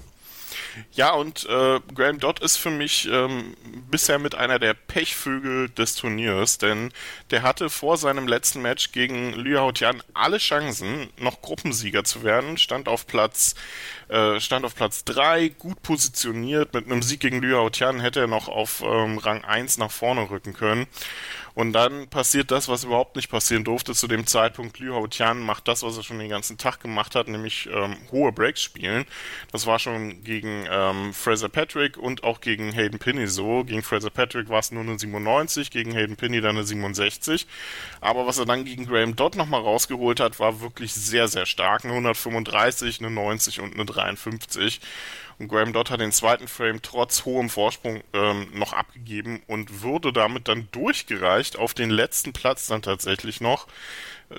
Ja, 0.92 1.12
und 1.12 1.44
äh, 1.46 1.80
Graham 1.94 2.18
Dodd 2.18 2.40
ist 2.40 2.56
für 2.56 2.70
mich 2.70 3.08
ähm, 3.10 3.56
bisher 3.90 4.18
mit 4.18 4.34
einer 4.34 4.58
der 4.58 4.74
Pechvögel 4.74 5.68
des 5.70 5.94
Turniers, 5.96 6.58
denn 6.58 6.92
der 7.30 7.42
hatte 7.42 7.70
vor 7.70 7.96
seinem 7.96 8.26
letzten 8.26 8.62
Match 8.62 8.92
gegen 8.92 9.32
Liu 9.34 9.72
Tian 9.72 10.02
alle 10.14 10.38
Chancen, 10.38 11.08
noch 11.18 11.42
Gruppensieger 11.42 12.04
zu 12.04 12.22
werden, 12.22 12.56
stand 12.58 12.88
auf 12.88 13.06
Platz 13.06 13.54
äh, 14.12 14.40
stand 14.40 14.64
auf 14.64 14.74
Platz 14.74 15.04
3, 15.04 15.48
gut 15.48 15.82
positioniert, 15.82 16.74
mit 16.74 16.86
einem 16.86 17.02
Sieg 17.02 17.20
gegen 17.20 17.40
Liu 17.40 17.68
Tian 17.70 18.00
hätte 18.00 18.20
er 18.20 18.26
noch 18.26 18.48
auf 18.48 18.82
ähm, 18.84 19.16
Rang 19.18 19.42
1 19.42 19.78
nach 19.78 19.90
vorne 19.90 20.28
rücken 20.28 20.52
können. 20.52 20.86
Und 21.54 21.72
dann 21.72 22.08
passiert 22.08 22.50
das, 22.50 22.68
was 22.68 22.84
überhaupt 22.84 23.16
nicht 23.16 23.30
passieren 23.30 23.64
durfte 23.64 23.94
zu 23.94 24.08
dem 24.08 24.26
Zeitpunkt. 24.26 24.78
Liu 24.78 24.94
Hao 24.94 25.06
Tian 25.06 25.40
macht 25.40 25.68
das, 25.68 25.82
was 25.82 25.96
er 25.96 26.02
schon 26.02 26.18
den 26.18 26.30
ganzen 26.30 26.56
Tag 26.56 26.80
gemacht 26.80 27.14
hat, 27.14 27.28
nämlich 27.28 27.68
ähm, 27.72 27.96
hohe 28.10 28.32
Breaks 28.32 28.62
spielen. 28.62 29.04
Das 29.50 29.66
war 29.66 29.78
schon 29.78 30.22
gegen 30.24 30.66
ähm, 30.70 31.12
Fraser 31.12 31.48
Patrick 31.48 31.96
und 31.96 32.24
auch 32.24 32.40
gegen 32.40 32.72
Hayden 32.72 32.98
Pinney 32.98 33.26
so. 33.26 33.64
Gegen 33.64 33.82
Fraser 33.82 34.10
Patrick 34.10 34.48
war 34.48 34.60
es 34.60 34.72
nur 34.72 34.82
eine 34.82 34.98
97, 34.98 35.70
gegen 35.70 35.92
Hayden 35.92 36.16
Pinney 36.16 36.40
dann 36.40 36.56
eine 36.56 36.64
67. 36.64 37.46
Aber 38.00 38.26
was 38.26 38.38
er 38.38 38.46
dann 38.46 38.64
gegen 38.64 38.86
Graham 38.86 39.16
Dodd 39.16 39.36
nochmal 39.36 39.60
rausgeholt 39.60 40.20
hat, 40.20 40.40
war 40.40 40.60
wirklich 40.60 40.94
sehr, 40.94 41.28
sehr 41.28 41.46
stark. 41.46 41.84
Eine 41.84 41.92
135, 41.92 43.00
eine 43.00 43.10
90 43.10 43.60
und 43.60 43.74
eine 43.74 43.84
53. 43.84 44.80
Und 45.38 45.48
Graham 45.48 45.72
Dodd 45.72 45.90
hat 45.90 46.00
den 46.00 46.12
zweiten 46.12 46.48
Frame 46.48 46.82
trotz 46.82 47.24
hohem 47.24 47.50
Vorsprung 47.50 48.02
ähm, 48.12 48.48
noch 48.54 48.72
abgegeben 48.72 49.42
und 49.46 49.82
wurde 49.82 50.12
damit 50.12 50.48
dann 50.48 50.68
durchgereicht 50.72 51.58
auf 51.58 51.74
den 51.74 51.90
letzten 51.90 52.32
Platz 52.32 52.66
dann 52.66 52.82
tatsächlich 52.82 53.40
noch 53.40 53.66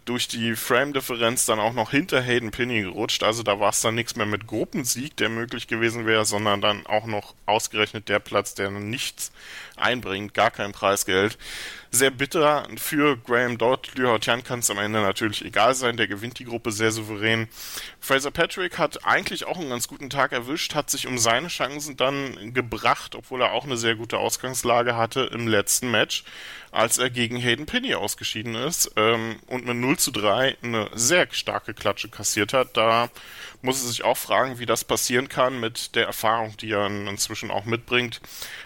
durch 0.05 0.27
die 0.27 0.55
Frame-Differenz 0.55 1.45
dann 1.45 1.59
auch 1.59 1.73
noch 1.73 1.91
hinter 1.91 2.21
Hayden 2.21 2.51
Pinney 2.51 2.81
gerutscht. 2.81 3.23
Also 3.23 3.43
da 3.43 3.59
war 3.59 3.69
es 3.69 3.81
dann 3.81 3.95
nichts 3.95 4.15
mehr 4.15 4.25
mit 4.25 4.47
Gruppensieg, 4.47 5.15
der 5.17 5.29
möglich 5.29 5.67
gewesen 5.67 6.05
wäre, 6.05 6.25
sondern 6.25 6.61
dann 6.61 6.85
auch 6.85 7.05
noch 7.05 7.35
ausgerechnet 7.45 8.09
der 8.09 8.19
Platz, 8.19 8.55
der 8.55 8.71
nichts 8.71 9.31
einbringt, 9.75 10.33
gar 10.33 10.51
kein 10.51 10.71
Preisgeld. 10.71 11.37
Sehr 11.91 12.09
bitter 12.09 12.67
für 12.77 13.17
Graham 13.17 13.57
Dodd. 13.57 13.91
Liu 13.95 14.07
Haotian 14.07 14.43
kann 14.43 14.59
es 14.59 14.71
am 14.71 14.79
Ende 14.79 15.01
natürlich 15.01 15.45
egal 15.45 15.75
sein, 15.75 15.95
der 15.95 16.07
gewinnt 16.07 16.39
die 16.39 16.45
Gruppe 16.45 16.71
sehr 16.71 16.91
souverän. 16.91 17.47
Fraser 17.99 18.31
Patrick 18.31 18.79
hat 18.79 19.05
eigentlich 19.05 19.45
auch 19.45 19.59
einen 19.59 19.69
ganz 19.69 19.87
guten 19.87 20.09
Tag 20.09 20.31
erwischt, 20.31 20.73
hat 20.73 20.82
sich 20.89 21.07
um 21.07 21.17
seine 21.17 21.47
Chancen 21.47 21.97
dann 21.97 22.53
gebracht, 22.53 23.15
obwohl 23.15 23.41
er 23.41 23.51
auch 23.51 23.65
eine 23.65 23.77
sehr 23.77 23.95
gute 23.95 24.17
Ausgangslage 24.17 24.95
hatte 24.95 25.29
im 25.33 25.47
letzten 25.47 25.91
Match, 25.91 26.23
als 26.71 26.97
er 26.97 27.09
gegen 27.09 27.37
Hayden 27.37 27.65
Pinney 27.65 27.95
ausgeschieden 27.95 28.55
ist 28.55 28.91
ähm, 28.95 29.37
und 29.47 29.65
mit 29.65 29.77
0 29.77 29.97
zu 29.97 30.11
3 30.11 30.57
eine 30.61 30.89
sehr 30.93 31.27
starke 31.31 31.73
Klatsche 31.73 32.09
kassiert 32.09 32.53
hat. 32.53 32.75
Da 32.75 33.09
muss 33.61 33.81
er 33.81 33.89
sich 33.89 34.03
auch 34.03 34.17
fragen, 34.17 34.59
wie 34.59 34.65
das 34.65 34.83
passieren 34.83 35.29
kann 35.29 35.59
mit 35.59 35.95
der 35.95 36.05
Erfahrung, 36.05 36.55
die 36.57 36.71
er 36.71 36.87
inzwischen 36.87 37.51
auch 37.51 37.65
mitbringt. 37.65 38.21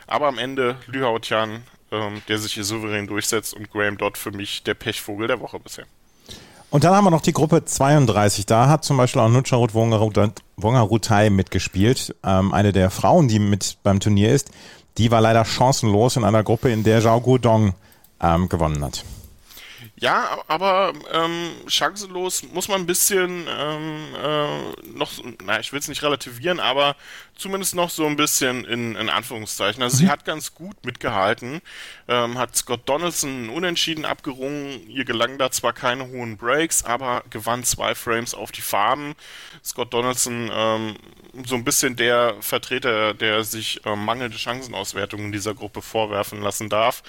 Aber 0.08 0.28
am 0.28 0.38
Ende 0.38 0.78
Haotian, 0.94 1.64
ähm, 1.92 2.22
der 2.28 2.40
sich 2.40 2.54
hier 2.54 2.64
souverän 2.64 3.08
durchsetzt 3.08 3.54
und 3.54 3.72
Graham 3.72 3.98
Dodd 3.98 4.18
für 4.18 4.32
mich 4.32 4.64
der 4.64 4.74
Pechvogel 4.74 5.28
der 5.28 5.40
Woche 5.40 5.60
bisher. 5.60 5.86
Und 6.70 6.84
dann 6.84 6.94
haben 6.94 7.06
wir 7.06 7.12
noch 7.12 7.22
die 7.22 7.34
Gruppe 7.34 7.64
32. 7.64 8.46
Da 8.46 8.68
hat 8.68 8.84
zum 8.84 8.98
Beispiel 8.98 9.22
auch 9.22 9.30
Nutscharut 9.30 9.74
Wongarutai 10.60 11.30
mitgespielt. 11.30 12.16
Ähm, 12.24 12.52
eine 12.54 12.72
der 12.72 12.90
Frauen, 12.90 13.28
die 13.28 13.40
mit 13.40 13.78
beim 13.84 14.00
Turnier 14.00 14.34
ist, 14.34 14.50
die 14.98 15.12
war 15.12 15.22
leider 15.22 15.46
chancenlos 15.46 16.16
in 16.18 16.24
einer 16.24 16.44
Gruppe, 16.44 16.72
in 16.72 16.84
der 16.84 17.02
Zhao 17.02 17.22
Guodong 17.22 17.76
ähm, 18.20 18.50
gewonnen 18.50 18.84
hat. 18.84 19.04
Ja, 20.00 20.44
aber 20.48 20.94
ähm, 21.12 21.50
chancenlos 21.68 22.44
muss 22.44 22.68
man 22.68 22.82
ein 22.82 22.86
bisschen 22.86 23.48
ähm, 23.50 24.06
äh, 24.16 24.88
noch, 24.96 25.12
na, 25.44 25.60
ich 25.60 25.74
will 25.74 25.80
es 25.80 25.88
nicht 25.88 26.04
relativieren, 26.04 26.60
aber 26.60 26.96
zumindest 27.36 27.74
noch 27.74 27.90
so 27.90 28.06
ein 28.06 28.16
bisschen 28.16 28.64
in, 28.66 28.96
in 28.96 29.10
Anführungszeichen. 29.10 29.82
Also 29.82 29.96
mhm. 29.96 30.00
sie 30.02 30.10
hat 30.10 30.24
ganz 30.24 30.54
gut 30.54 30.86
mitgehalten, 30.86 31.62
ähm, 32.08 32.38
hat 32.38 32.56
Scott 32.56 32.88
Donaldson 32.88 33.50
unentschieden 33.50 34.06
abgerungen. 34.06 34.88
Ihr 34.88 35.04
gelangen 35.04 35.40
da 35.40 35.50
zwar 35.50 35.74
keine 35.74 36.08
hohen 36.08 36.38
Breaks, 36.38 36.84
aber 36.84 37.24
gewann 37.32 37.64
zwei 37.64 37.96
Frames 37.96 38.36
auf 38.36 38.52
die 38.52 38.62
Farben. 38.62 39.16
Scott 39.64 39.96
Donaldson 39.96 40.52
ähm, 40.54 40.96
so 41.44 41.56
ein 41.56 41.64
bisschen 41.64 41.96
der 41.96 42.36
Vertreter, 42.42 43.16
der 43.16 43.44
sich 43.44 43.82
ähm, 43.84 44.06
mangelnde 44.06 44.38
Chancenauswertungen 44.38 45.28
in 45.28 45.32
dieser 45.32 45.56
Gruppe 45.56 45.82
vorwerfen 45.82 46.40
lassen 46.40 46.70
darf. 46.70 47.02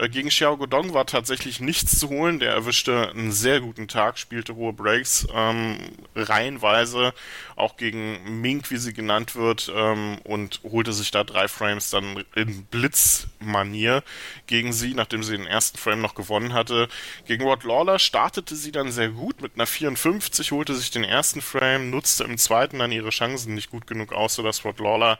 Äh, 0.00 0.08
gegen 0.08 0.30
Xiao 0.30 0.56
Godong 0.56 0.94
war 0.94 1.04
tatsächlich 1.06 1.60
nichts 1.60 1.98
zu 1.98 2.08
holen. 2.08 2.38
Der 2.38 2.52
erwischte 2.52 3.10
einen 3.10 3.32
sehr 3.32 3.60
guten 3.60 3.86
Tag, 3.86 4.18
spielte 4.18 4.54
hohe 4.54 4.72
Breaks, 4.72 5.26
ähm, 5.34 5.78
reihenweise, 6.14 7.12
auch 7.54 7.76
gegen 7.76 8.40
Mink, 8.40 8.70
wie 8.70 8.78
sie 8.78 8.94
genannt 8.94 9.36
wird, 9.36 9.70
ähm, 9.74 10.18
und 10.24 10.60
holte 10.64 10.94
sich 10.94 11.10
da 11.10 11.22
drei 11.22 11.48
Frames 11.48 11.90
dann 11.90 12.24
in 12.34 12.64
Blitzmanier 12.64 14.02
gegen 14.46 14.72
sie, 14.72 14.94
nachdem 14.94 15.22
sie 15.22 15.36
den 15.36 15.46
ersten 15.46 15.76
Frame 15.76 16.00
noch 16.00 16.14
gewonnen 16.14 16.54
hatte. 16.54 16.88
Gegen 17.26 17.44
Rod 17.44 17.64
Lawler 17.64 17.98
startete 17.98 18.56
sie 18.56 18.72
dann 18.72 18.92
sehr 18.92 19.10
gut 19.10 19.42
mit 19.42 19.56
einer 19.56 19.66
54, 19.66 20.52
holte 20.52 20.74
sich 20.74 20.90
den 20.90 21.04
ersten 21.04 21.42
Frame, 21.42 21.90
nutzte 21.90 22.24
im 22.24 22.38
zweiten 22.38 22.78
dann 22.78 22.92
ihre 22.92 23.10
Chancen 23.10 23.54
nicht 23.54 23.70
gut 23.70 23.86
genug 23.86 24.14
aus, 24.14 24.34
sodass 24.34 24.64
Rod 24.64 24.80
Lawler 24.80 25.18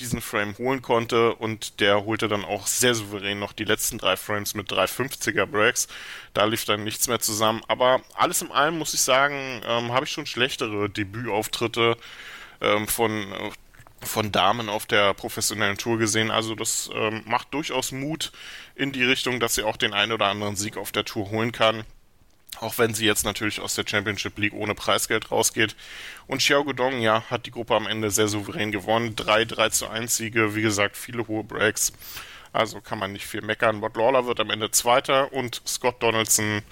diesen 0.00 0.20
Frame 0.20 0.56
holen 0.58 0.82
konnte 0.82 1.34
und 1.34 1.80
der 1.80 2.04
holte 2.04 2.28
dann 2.28 2.44
auch 2.44 2.66
sehr 2.66 2.94
souverän 2.94 3.38
noch 3.38 3.52
die 3.52 3.64
letzten 3.64 3.98
drei 3.98 4.16
Frames 4.18 4.54
mit 4.54 4.70
350er 4.70 5.46
Breaks. 5.46 5.88
Da 6.34 6.44
lief 6.44 6.64
dann 6.64 6.84
nichts 6.84 7.08
mehr 7.08 7.20
zusammen. 7.20 7.62
Aber 7.68 8.02
alles 8.14 8.42
in 8.42 8.52
allem 8.52 8.78
muss 8.78 8.94
ich 8.94 9.00
sagen, 9.00 9.62
ähm, 9.66 9.92
habe 9.92 10.04
ich 10.04 10.12
schon 10.12 10.26
schlechtere 10.26 10.90
Debütauftritte 10.90 11.96
ähm, 12.60 12.88
von, 12.88 13.32
äh, 13.32 13.50
von 14.02 14.32
Damen 14.32 14.68
auf 14.68 14.86
der 14.86 15.14
professionellen 15.14 15.78
Tour 15.78 15.98
gesehen. 15.98 16.30
Also 16.30 16.54
das 16.54 16.90
ähm, 16.94 17.22
macht 17.26 17.52
durchaus 17.54 17.92
Mut 17.92 18.32
in 18.74 18.92
die 18.92 19.04
Richtung, 19.04 19.40
dass 19.40 19.54
sie 19.54 19.62
auch 19.62 19.76
den 19.76 19.94
einen 19.94 20.12
oder 20.12 20.26
anderen 20.26 20.56
Sieg 20.56 20.76
auf 20.76 20.92
der 20.92 21.04
Tour 21.04 21.30
holen 21.30 21.52
kann. 21.52 21.84
Auch 22.60 22.78
wenn 22.78 22.94
sie 22.94 23.06
jetzt 23.06 23.24
natürlich 23.24 23.60
aus 23.60 23.74
der 23.74 23.84
Championship 23.86 24.36
League 24.38 24.54
ohne 24.54 24.74
Preisgeld 24.74 25.30
rausgeht. 25.30 25.76
Und 26.26 26.38
Xiao 26.38 26.64
Guodong, 26.64 27.00
ja, 27.00 27.22
hat 27.30 27.46
die 27.46 27.50
Gruppe 27.50 27.74
am 27.74 27.86
Ende 27.86 28.10
sehr 28.10 28.28
souverän 28.28 28.72
gewonnen. 28.72 29.14
Drei 29.14 29.44
3 29.44 29.68
zu 29.68 29.88
1 29.88 30.16
Siege, 30.16 30.54
wie 30.54 30.62
gesagt, 30.62 30.96
viele 30.96 31.28
hohe 31.28 31.44
Breaks. 31.44 31.92
Also 32.52 32.80
kann 32.80 32.98
man 32.98 33.12
nicht 33.12 33.26
viel 33.26 33.42
meckern. 33.42 33.80
Rod 33.80 33.96
Lawler 33.96 34.26
wird 34.26 34.40
am 34.40 34.50
Ende 34.50 34.70
Zweiter 34.70 35.32
und 35.32 35.62
Scott 35.66 36.02
Donaldson, 36.02 36.62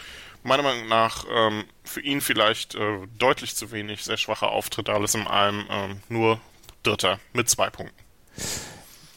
meiner 0.43 0.63
Meinung 0.63 0.89
nach, 0.89 1.25
ähm, 1.31 1.65
für 1.85 2.01
ihn 2.01 2.21
vielleicht 2.21 2.75
äh, 2.75 3.07
deutlich 3.19 3.57
zu 3.57 3.73
wenig. 3.73 4.05
Sehr 4.05 4.17
schwacher 4.17 4.51
Auftritt, 4.51 4.89
alles 4.89 5.15
in 5.15 5.27
allem. 5.27 5.67
Ähm, 5.71 6.01
nur 6.09 6.41
Dritter 6.83 7.19
mit 7.33 7.49
zwei 7.49 7.71
Punkten. 7.71 7.97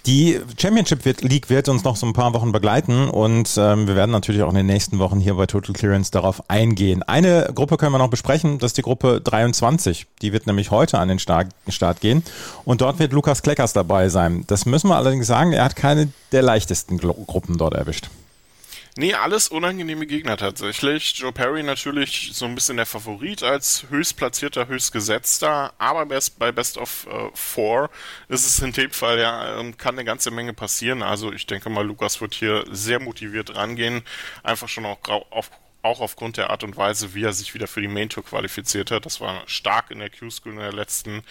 Die 0.10 0.40
Championship 0.58 1.06
League 1.22 1.52
wird 1.52 1.70
uns 1.70 1.84
noch 1.84 1.96
so 1.96 2.08
ein 2.08 2.14
paar 2.14 2.34
Wochen 2.34 2.52
begleiten 2.52 3.10
und 3.10 3.56
ähm, 3.60 3.88
wir 3.88 3.96
werden 3.96 4.10
natürlich 4.10 4.42
auch 4.42 4.50
in 4.50 4.56
den 4.56 4.66
nächsten 4.66 4.98
Wochen 4.98 5.20
hier 5.20 5.36
bei 5.36 5.46
Total 5.46 5.72
Clearance 5.72 6.10
darauf 6.10 6.50
eingehen. 6.50 7.04
Eine 7.04 7.52
Gruppe 7.54 7.78
können 7.78 7.92
wir 7.92 8.00
noch 8.00 8.10
besprechen, 8.10 8.58
das 8.58 8.70
ist 8.70 8.78
die 8.78 8.82
Gruppe 8.82 9.22
23. 9.22 10.08
Die 10.24 10.34
wird 10.34 10.48
nämlich 10.48 10.72
heute 10.72 10.98
an 10.98 11.10
den 11.10 11.20
Start, 11.20 11.50
Start 11.68 12.02
gehen 12.02 12.24
und 12.66 12.82
dort 12.82 12.98
wird 12.98 13.14
Lukas 13.14 13.44
Kleckers 13.44 13.74
dabei 13.74 14.10
sein. 14.10 14.46
Das 14.48 14.66
müssen 14.66 14.90
wir 14.90 14.96
allerdings 14.96 15.28
sagen, 15.28 15.54
er 15.54 15.66
hat 15.66 15.76
keine 15.76 16.12
der 16.32 16.42
leichtesten 16.42 16.98
Gruppen 16.98 17.60
dort 17.60 17.76
erwischt. 17.76 18.10
Nee, 19.00 19.14
alles 19.14 19.48
unangenehme 19.48 20.06
Gegner 20.06 20.36
tatsächlich. 20.36 21.14
Joe 21.18 21.32
Perry 21.32 21.64
natürlich 21.64 22.32
so 22.34 22.44
ein 22.44 22.54
bisschen 22.54 22.76
der 22.76 22.86
Favorit 22.86 23.44
als 23.44 23.86
höchstplatzierter, 23.90 24.68
höchstgesetzter, 24.68 25.72
aber 25.78 26.06
bei 26.06 26.52
Best 26.52 26.78
of 26.78 27.08
uh, 27.08 27.30
Four 27.34 27.90
ist 28.28 28.46
es 28.46 28.60
in 28.60 28.74
dem 28.74 28.92
Fall 28.92 29.18
ja, 29.18 29.58
ähm, 29.58 29.78
kann 29.78 29.96
eine 29.96 30.04
ganze 30.04 30.32
Menge 30.32 30.52
passieren. 30.52 31.02
Also 31.02 31.32
ich 31.32 31.48
denke 31.48 31.70
mal, 31.70 31.86
Lukas 31.86 32.20
wird 32.20 32.34
hier 32.34 32.66
sehr 32.72 33.00
motiviert 33.00 33.56
rangehen, 33.56 34.02
einfach 34.44 34.68
schon 34.68 34.86
auch 34.86 35.00
auf 35.30 35.50
auch 35.82 36.02
aufgrund 36.02 36.38
der 36.38 36.50
Art 36.50 36.64
und 36.64 36.76
Weise, 36.76 37.14
wie 37.14 37.24
er 37.24 37.32
sich 37.32 37.54
wieder 37.54 37.68
für 37.68 37.82
die 37.82 37.88
Main 37.88 38.10
Tour 38.10 38.26
qualifiziert 38.26 38.92
hat. 38.92 39.06
Das 39.06 39.22
war 39.22 39.44
stark 39.48 39.92
in 39.92 40.00
der 40.00 40.10
Q-School 40.10 40.54
in 40.54 40.60
der 40.60 40.74
letzten, 40.74 41.24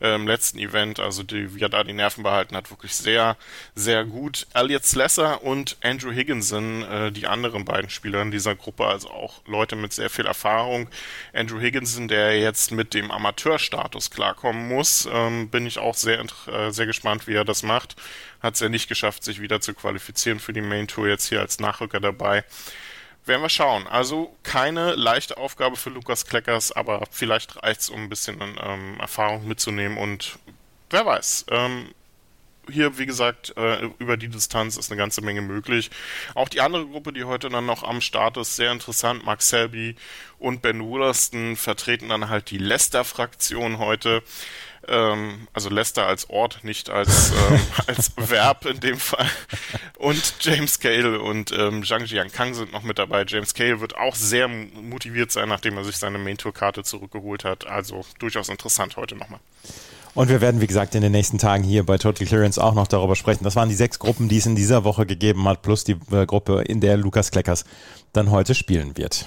äh, 0.00 0.16
letzten 0.16 0.58
Event. 0.58 1.00
Also 1.00 1.22
die, 1.22 1.54
wie 1.54 1.60
er 1.60 1.68
da 1.68 1.84
die 1.84 1.92
Nerven 1.92 2.22
behalten 2.22 2.56
hat, 2.56 2.70
wirklich 2.70 2.94
sehr, 2.94 3.36
sehr 3.74 4.04
gut. 4.04 4.46
Elliot 4.54 4.86
Slesser 4.86 5.42
und 5.42 5.76
Andrew 5.82 6.10
Higginson, 6.10 6.82
äh, 6.82 7.12
die 7.12 7.26
anderen 7.26 7.66
beiden 7.66 7.90
Spieler 7.90 8.22
in 8.22 8.30
dieser 8.30 8.54
Gruppe, 8.54 8.86
also 8.86 9.10
auch 9.10 9.42
Leute 9.46 9.76
mit 9.76 9.92
sehr 9.92 10.08
viel 10.08 10.26
Erfahrung. 10.26 10.88
Andrew 11.34 11.60
Higginson, 11.60 12.08
der 12.08 12.38
jetzt 12.38 12.72
mit 12.72 12.94
dem 12.94 13.10
Amateurstatus 13.10 14.10
klarkommen 14.10 14.68
muss, 14.68 15.06
ähm, 15.12 15.50
bin 15.50 15.66
ich 15.66 15.78
auch 15.78 15.94
sehr, 15.94 16.24
äh, 16.46 16.70
sehr 16.70 16.86
gespannt, 16.86 17.26
wie 17.26 17.34
er 17.34 17.44
das 17.44 17.62
macht. 17.62 17.96
Hat 18.40 18.54
es 18.54 18.60
ja 18.60 18.70
nicht 18.70 18.88
geschafft, 18.88 19.24
sich 19.24 19.42
wieder 19.42 19.60
zu 19.60 19.74
qualifizieren 19.74 20.40
für 20.40 20.54
die 20.54 20.62
Main 20.62 20.88
Tour, 20.88 21.08
jetzt 21.08 21.28
hier 21.28 21.40
als 21.40 21.60
Nachrücker 21.60 22.00
dabei. 22.00 22.44
Werden 23.26 23.42
wir 23.42 23.48
schauen. 23.48 23.86
Also 23.86 24.34
keine 24.42 24.94
leichte 24.94 25.36
Aufgabe 25.36 25.76
für 25.76 25.90
Lukas 25.90 26.26
Kleckers, 26.26 26.72
aber 26.72 27.02
vielleicht 27.10 27.62
reicht 27.62 27.80
es, 27.80 27.90
um 27.90 28.04
ein 28.04 28.08
bisschen 28.08 28.40
ähm, 28.40 28.98
Erfahrung 28.98 29.46
mitzunehmen 29.46 29.98
und 29.98 30.38
wer 30.88 31.06
weiß. 31.06 31.46
Ähm, 31.50 31.94
hier, 32.70 32.98
wie 32.98 33.06
gesagt, 33.06 33.56
äh, 33.56 33.88
über 33.98 34.16
die 34.16 34.28
Distanz 34.28 34.76
ist 34.76 34.90
eine 34.90 34.98
ganze 34.98 35.22
Menge 35.22 35.42
möglich. 35.42 35.90
Auch 36.34 36.48
die 36.48 36.60
andere 36.60 36.86
Gruppe, 36.86 37.12
die 37.12 37.24
heute 37.24 37.48
dann 37.48 37.66
noch 37.66 37.82
am 37.82 38.00
Start 38.00 38.36
ist, 38.36 38.56
sehr 38.56 38.72
interessant. 38.72 39.24
Mark 39.24 39.42
Selby 39.42 39.96
und 40.38 40.62
Ben 40.62 40.82
Wollaston 40.84 41.56
vertreten 41.56 42.08
dann 42.08 42.28
halt 42.28 42.50
die 42.50 42.58
Leicester-Fraktion 42.58 43.78
heute 43.78 44.22
ähm, 44.88 45.48
also 45.52 45.68
Leicester 45.68 46.06
als 46.06 46.30
Ort, 46.30 46.64
nicht 46.64 46.90
als, 46.90 47.30
ähm, 47.30 47.60
als 47.86 48.12
Verb 48.16 48.66
in 48.66 48.80
dem 48.80 48.98
Fall. 48.98 49.26
Und 49.98 50.34
James 50.40 50.80
Cale 50.80 51.20
und 51.20 51.52
ähm, 51.52 51.84
Zhang 51.84 52.04
Jiankang 52.04 52.54
sind 52.54 52.72
noch 52.72 52.82
mit 52.82 52.98
dabei. 52.98 53.24
James 53.26 53.54
Cale 53.54 53.80
wird 53.80 53.96
auch 53.96 54.14
sehr 54.14 54.48
motiviert 54.48 55.30
sein, 55.30 55.48
nachdem 55.48 55.76
er 55.76 55.84
sich 55.84 55.96
seine 55.96 56.18
Main-Tour-Karte 56.18 56.82
zurückgeholt 56.82 57.44
hat. 57.44 57.66
Also 57.66 58.04
durchaus 58.18 58.48
interessant 58.48 58.96
heute 58.96 59.16
nochmal. 59.16 59.40
Und 60.14 60.28
wir 60.28 60.40
werden, 60.40 60.60
wie 60.60 60.66
gesagt, 60.66 60.94
in 60.94 61.02
den 61.02 61.12
nächsten 61.12 61.38
Tagen 61.38 61.62
hier 61.62 61.84
bei 61.86 61.96
Total 61.96 62.26
Clearance 62.26 62.62
auch 62.62 62.74
noch 62.74 62.88
darüber 62.88 63.14
sprechen. 63.14 63.44
Das 63.44 63.54
waren 63.54 63.68
die 63.68 63.76
sechs 63.76 63.98
Gruppen, 63.98 64.28
die 64.28 64.38
es 64.38 64.46
in 64.46 64.56
dieser 64.56 64.82
Woche 64.84 65.06
gegeben 65.06 65.46
hat, 65.48 65.62
plus 65.62 65.84
die 65.84 65.96
äh, 66.10 66.26
Gruppe, 66.26 66.62
in 66.62 66.80
der 66.80 66.96
Lukas 66.96 67.30
Kleckers 67.30 67.64
dann 68.12 68.30
heute 68.30 68.54
spielen 68.54 68.96
wird. 68.96 69.26